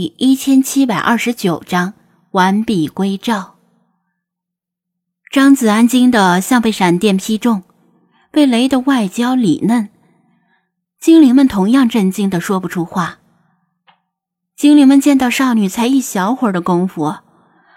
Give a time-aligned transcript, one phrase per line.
[0.00, 1.92] 第一千七百二十九章
[2.30, 3.56] 完璧归赵。
[5.30, 7.64] 张子安惊得像被闪电劈中，
[8.30, 9.90] 被雷得外焦里嫩。
[10.98, 13.18] 精灵们同样震惊的说不出话。
[14.56, 17.16] 精灵们见到少女才一小会儿的功夫，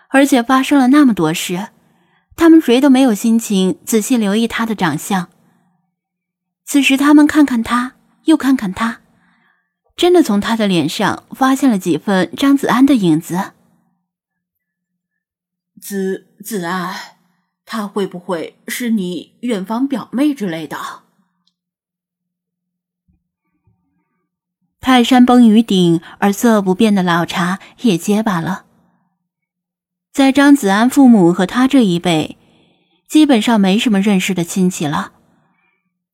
[0.07, 1.67] 而且发生了那么多事，
[2.37, 5.27] 他们谁都没有心情仔细留意她的长相。
[6.63, 9.01] 此时，他们看看她，又看看她。
[9.95, 13.51] 真的从他的脸上发现了几分张子安的影子。
[15.79, 16.95] 子子安，
[17.65, 20.77] 他会不会是你远房表妹之类的？
[24.79, 28.65] 泰山崩于顶而色不变的老茶也结巴了。
[30.11, 32.37] 在张子安父母和他这一辈，
[33.07, 35.13] 基本上没什么认识的亲戚了。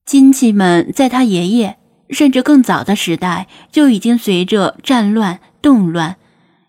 [0.05, 1.78] 亲戚们在他爷爷。
[2.09, 6.17] 甚至更早的时代就已经随着战乱、动乱、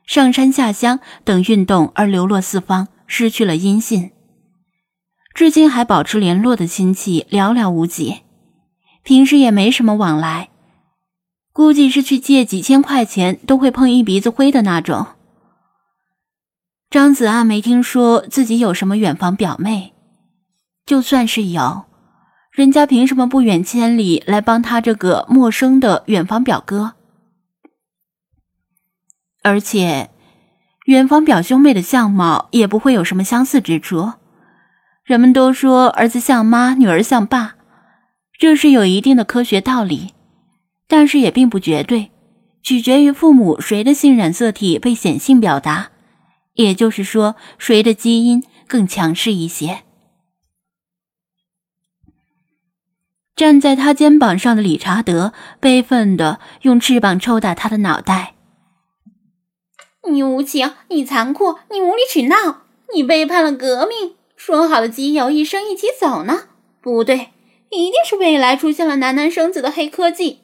[0.06, 4.10] 上山下乡等运动而流落四方，失去了音信。
[5.34, 8.22] 至今还保持联络的亲戚寥寥无几，
[9.02, 10.50] 平时也没什么往来，
[11.52, 15.06] 估计是去借几千块钱都会碰一鼻子灰的那种。
[16.90, 19.94] 张子安没听说自己有什么远房表妹，
[20.84, 21.84] 就算是有。
[22.50, 26.94] 人家凭什么不远千里来帮他这个陌生的远房表哥？
[29.42, 30.10] 而且，
[30.86, 34.14] 远房表兄妹的相貌也不会有什么相似之处。
[35.04, 37.54] 人们都说儿子像妈，女儿像爸，
[38.38, 40.14] 这是有一定的科学道理，
[40.88, 42.10] 但是也并不绝对，
[42.62, 45.90] 取决于父母谁的性染色体被显性表达，
[46.54, 49.84] 也就是说，谁的基因更强势一些。
[53.40, 58.34] 站在他肩膀上的理查德悲愤的用翅膀抽打他的脑袋
[60.12, 64.14] ：“你无情，你残酷，你无理取闹，你背叛了革命！
[64.36, 66.48] 说好的基友一生一起走呢？
[66.82, 67.30] 不对，
[67.70, 70.40] 一定是未来出现了男男生子的黑科技，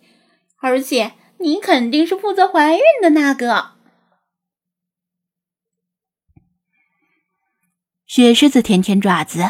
[0.62, 3.72] 而且你肯定是负责怀孕的那个。”
[8.08, 9.40] 雪狮子舔舔爪子：“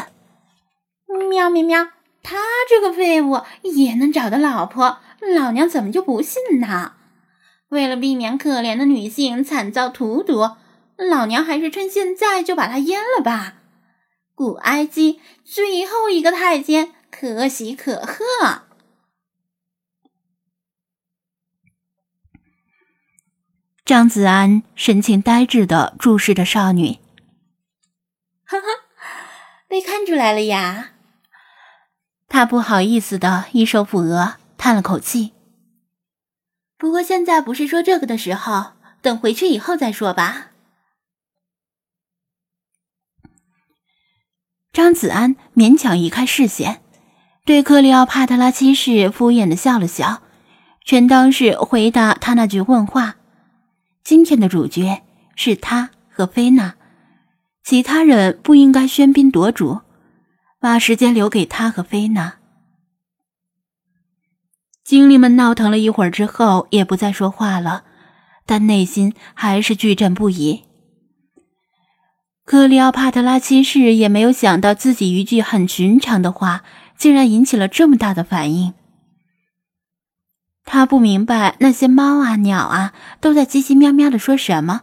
[1.29, 1.91] 喵喵喵。”
[2.29, 2.35] 他
[2.67, 4.99] 这个废物也能找到老婆，
[5.33, 6.95] 老娘怎么就不信呢？
[7.69, 10.57] 为了避免可怜的女性惨遭荼毒，
[10.97, 13.61] 老娘还是趁现在就把他阉了吧！
[14.35, 18.63] 古埃及最后一个太监，可喜可贺。
[23.85, 26.97] 张子安神情呆滞的注视着少女，
[28.43, 28.67] 哈哈，
[29.69, 30.91] 被看出来了呀。
[32.37, 35.33] 他不好意思的一手抚额，叹了口气。
[36.77, 40.51] 不过现在不是说这个的时候，等回去以后再说吧。
[44.71, 46.83] 张子安勉强移开视线，
[47.43, 50.21] 对克里奥帕特拉七世敷衍的笑了笑，
[50.85, 53.15] 全当是回答他那句问话。
[54.03, 55.01] 今天的主角
[55.35, 56.75] 是他和菲娜，
[57.63, 59.81] 其他人不应该喧宾夺主。
[60.67, 62.39] 把时间留给他和菲娜。
[64.83, 67.85] 精灵们闹腾了一会儿之后，也不再说话了，
[68.45, 70.65] 但内心还是巨震不已。
[72.43, 76.65] 克里奥帕特拉七世也没有想到，自己一句很寻常的话，
[76.97, 78.73] 竟然引起了这么大的反应。
[80.65, 84.81] 他不明白那些猫啊、鸟啊都在叽叽喵喵的说什么，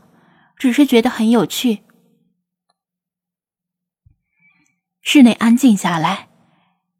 [0.56, 1.80] 只是觉得很有趣。
[5.04, 6.28] 室内安静下来，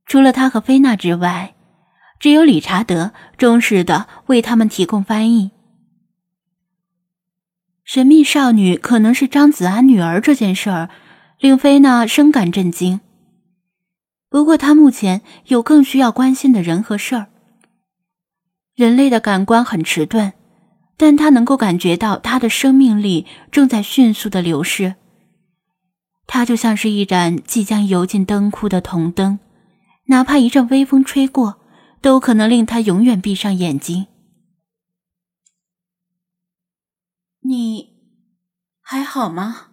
[0.05, 1.55] 除了他和菲娜之外，
[2.21, 5.53] 只有理查德忠实的为他们提供翻译。
[7.83, 10.91] 神秘少女可能是张子安女儿这件事儿，
[11.39, 13.01] 令菲娜深感震惊。
[14.29, 17.29] 不过，她目前有更需要关心的人和事儿。
[18.75, 20.35] 人类的感官很迟钝，
[20.99, 24.97] 但她能够感觉到她的生命力正在迅速的流逝。
[26.27, 29.39] 它就像是一盏即将油尽灯枯的铜灯，
[30.07, 31.61] 哪怕一阵微风吹过，
[32.01, 34.07] 都可能令他永远闭上眼睛。
[37.41, 37.91] 你
[38.81, 39.69] 还好吗？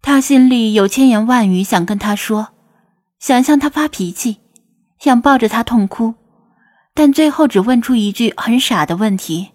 [0.00, 2.48] 他心里有千言万语想跟他说，
[3.18, 4.40] 想向他发脾气，
[4.98, 6.14] 想抱着他痛哭，
[6.92, 9.52] 但最后只问出一句很傻的问题：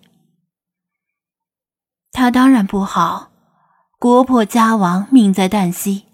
[2.12, 3.29] 他当然不好。
[4.02, 6.06] 国破家亡，命在旦夕。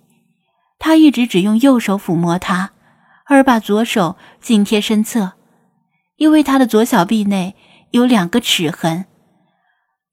[0.79, 2.71] 他一直只用右手抚摸她，
[3.27, 5.33] 而把左手紧贴身侧，
[6.15, 7.55] 因为他的左小臂内
[7.91, 9.05] 有两个齿痕。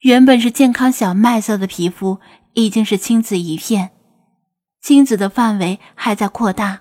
[0.01, 2.21] 原本是健康小麦色的皮肤，
[2.53, 3.93] 已经是青紫一片，
[4.83, 6.81] 青紫的范围还在扩大，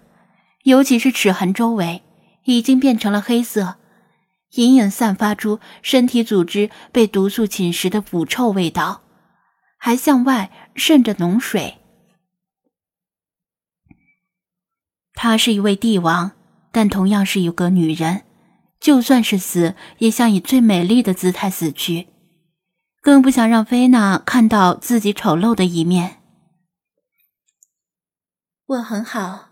[0.63, 2.03] 尤其是齿痕周围，
[2.43, 3.75] 已经变成了黑色，
[4.55, 9.03] 隐隐散发出身体组织被毒素侵蚀的腐臭味道，
[9.83, 11.79] 还向外渗着脓水。
[15.13, 16.33] 她是一位帝王，
[16.71, 18.23] 但同样是一个女人，
[18.79, 22.09] 就算是死，也想以最美丽的姿态死去。
[23.01, 26.21] 更不想让菲娜看到自己丑陋的一面。
[28.67, 29.49] 我很好，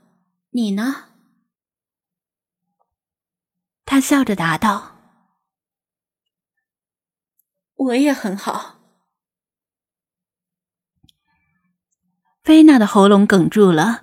[0.51, 1.05] 你呢？
[3.83, 4.95] 他笑着答道
[7.73, 8.75] ：“我也很好。”
[12.49, 14.01] 菲娜的喉咙哽住了，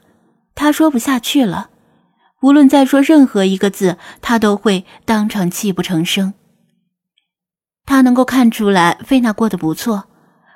[0.55, 1.69] 她说不下去了。
[2.43, 6.33] 无论再说任何一个字，她都会当场泣不成声。
[7.85, 10.05] 他能够看出来，菲娜过得不错，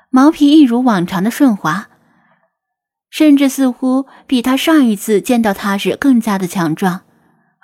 [0.09, 1.89] 毛皮一如往常的顺滑，
[3.11, 7.01] 甚至似乎比他上一次见到他时更加的强壮，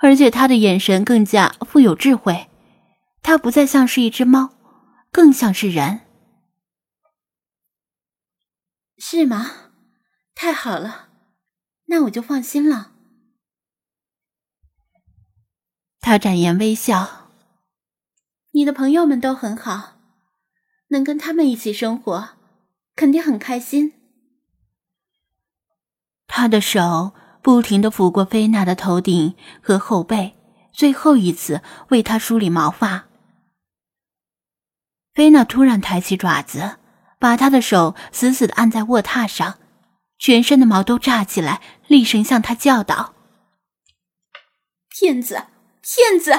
[0.03, 2.49] 而且他的眼神更加富有智慧。
[3.23, 4.51] 他不再像是一只猫，
[5.13, 6.01] 更像是人。
[8.99, 9.53] 是吗？
[10.39, 11.09] 太好了，
[11.87, 12.93] 那我就放心了。
[15.99, 17.31] 他展颜微笑。
[18.53, 19.97] 你的朋友们都很好，
[20.89, 22.37] 能跟他们一起生活，
[22.95, 23.95] 肯定很开心。
[26.27, 30.37] 他的手不停的抚过菲娜的头顶和后背，
[30.71, 33.07] 最后一次为她梳理毛发。
[35.15, 36.77] 菲娜突然抬起爪子，
[37.19, 39.59] 把他的手死死的按在卧榻上，
[40.19, 43.15] 全身的毛都炸起来，厉声向他叫道
[44.89, 45.47] ：“骗子，
[45.83, 46.33] 骗子！”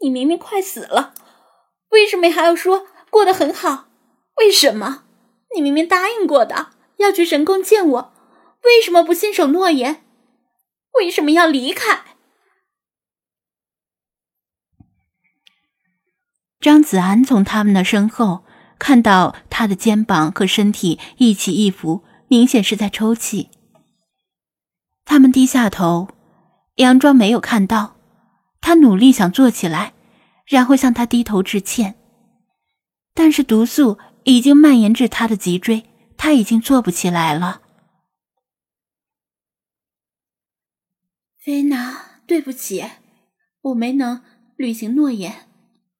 [0.00, 1.14] 你明明快死了，
[1.90, 3.88] 为什么还要说过得很好？
[4.36, 5.04] 为什么？
[5.54, 8.14] 你明明答应过的要去神宫见我，
[8.64, 10.04] 为什么不信守诺言？
[10.94, 12.04] 为什么要离开？
[16.60, 18.44] 张子安从他们的身后
[18.78, 23.50] 看到他的肩膀和身体一起一伏，明显是在抽泣。
[25.04, 26.08] 他们低下头，
[26.76, 27.96] 佯装没有看到。
[28.60, 29.94] 他努力想坐起来，
[30.46, 31.96] 然后向他低头致歉，
[33.14, 35.84] 但是毒素已经蔓延至他的脊椎，
[36.16, 37.62] 他已经坐不起来了。
[41.38, 42.84] 菲娜，对不起，
[43.62, 44.22] 我没能
[44.56, 45.48] 履行诺言，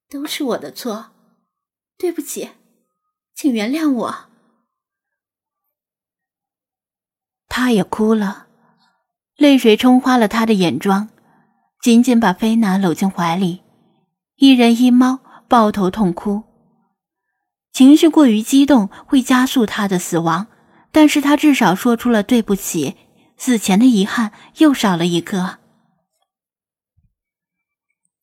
[0.09, 1.11] 都是我的错，
[1.99, 2.51] 对不起，
[3.35, 4.30] 请原谅我。
[7.51, 8.47] 他也哭了，
[9.37, 11.11] 泪水冲花了他的眼妆。
[11.83, 13.63] 紧紧把菲娜搂进怀里，
[14.37, 15.19] 一人一猫
[15.49, 16.45] 抱头痛哭。
[17.73, 20.47] 情绪过于激动会加速他的死亡，
[20.93, 22.97] 但是他至少说出了对不起，
[23.37, 25.59] 死前的遗憾又少了一个。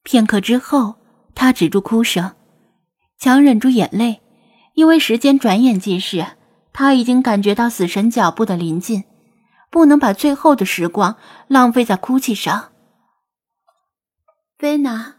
[0.04, 0.96] 片刻之后，
[1.36, 2.36] 他止住哭声，
[3.20, 4.22] 强忍住眼泪，
[4.76, 6.26] 因为时间转眼即逝，
[6.72, 9.04] 他已经感觉到死神脚步的临近，
[9.78, 12.72] 不能把最后的时光浪费在哭泣上。
[14.58, 15.18] 菲娜，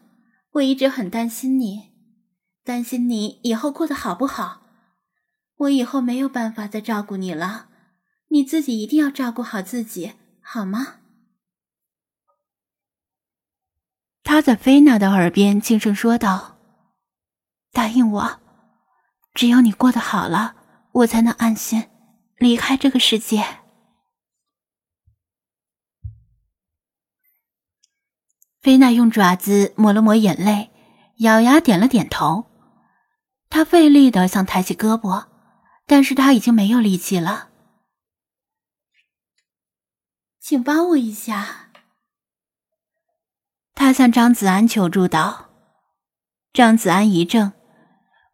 [0.54, 1.92] 我一直很担心你，
[2.64, 4.62] 担心你以后过得好不好。
[5.58, 7.68] 我以后没有办法再照顾你了，
[8.30, 10.96] 你自己一定要照顾好自己，好吗？
[14.24, 16.58] 他在菲娜的耳边轻声说道
[17.70, 18.40] ：“答应我，
[19.34, 20.56] 只有你过得好了，
[20.90, 21.84] 我才能安心
[22.38, 23.57] 离开这个世界。”
[28.60, 30.70] 菲娜用爪子抹了抹眼泪，
[31.18, 32.46] 咬牙点了点头。
[33.48, 35.26] 她费力的想抬起胳膊，
[35.86, 37.48] 但是她已经没有力气了。
[40.40, 41.70] 请帮我一下。
[43.74, 45.50] 他向张子安求助道。
[46.52, 47.52] 张子安一怔，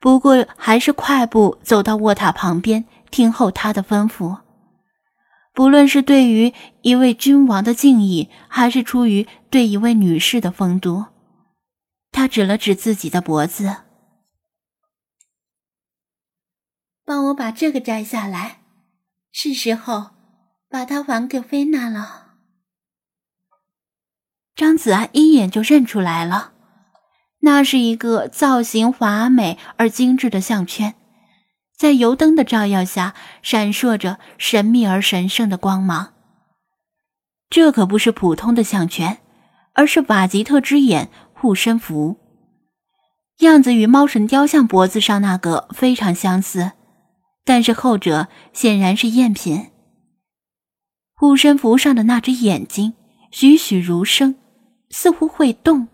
[0.00, 4.43] 不过还是快步走到卧榻旁边，听候他的吩咐。
[5.54, 11.06] 不论是对于一位君王的敬意，还是出于对一位女士的风度，
[12.10, 13.76] 他指了指自己的脖子
[17.06, 18.62] ：“帮我把这个摘下来，
[19.30, 20.10] 是时候
[20.68, 22.34] 把它还给菲娜了。”
[24.56, 26.52] 张子安一眼就认出来了，
[27.40, 30.96] 那是一个造型华美而精致的项圈。
[31.76, 36.14] 在油灯的照耀下，闪烁着神秘而神圣的光芒。
[37.50, 39.18] 这可不是普通的项圈，
[39.74, 42.16] 而是瓦吉特之眼护身符。
[43.40, 46.72] 样子与猫神雕像脖子上那个非常相似，
[47.44, 49.70] 但是后者显然是赝品。
[51.16, 52.94] 护身符上的那只眼睛
[53.30, 54.36] 栩栩如生，
[54.90, 55.88] 似乎会动。